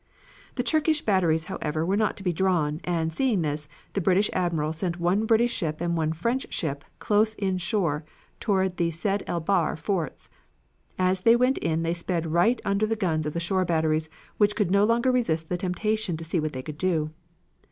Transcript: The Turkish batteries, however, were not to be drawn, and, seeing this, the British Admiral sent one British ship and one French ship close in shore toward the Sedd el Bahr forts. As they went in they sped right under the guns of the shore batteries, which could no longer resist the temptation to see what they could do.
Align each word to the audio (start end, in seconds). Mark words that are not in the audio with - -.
The 0.55 0.63
Turkish 0.63 1.01
batteries, 1.05 1.43
however, 1.45 1.85
were 1.85 1.95
not 1.95 2.17
to 2.17 2.23
be 2.23 2.33
drawn, 2.33 2.81
and, 2.83 3.13
seeing 3.13 3.43
this, 3.43 3.67
the 3.93 4.01
British 4.01 4.31
Admiral 4.33 4.73
sent 4.73 4.99
one 4.99 5.27
British 5.27 5.53
ship 5.53 5.79
and 5.79 5.95
one 5.95 6.11
French 6.11 6.51
ship 6.51 6.83
close 6.97 7.35
in 7.35 7.59
shore 7.59 8.03
toward 8.39 8.77
the 8.77 8.89
Sedd 8.89 9.21
el 9.27 9.41
Bahr 9.41 9.75
forts. 9.75 10.27
As 10.97 11.21
they 11.21 11.35
went 11.35 11.59
in 11.59 11.83
they 11.83 11.93
sped 11.93 12.25
right 12.31 12.59
under 12.65 12.87
the 12.87 12.95
guns 12.95 13.27
of 13.27 13.33
the 13.33 13.39
shore 13.39 13.63
batteries, 13.63 14.09
which 14.37 14.55
could 14.55 14.71
no 14.71 14.85
longer 14.85 15.11
resist 15.11 15.49
the 15.49 15.55
temptation 15.57 16.17
to 16.17 16.23
see 16.23 16.39
what 16.39 16.53
they 16.53 16.63
could 16.63 16.79
do. 16.79 17.11